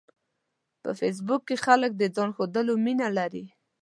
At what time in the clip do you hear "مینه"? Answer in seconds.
2.85-3.07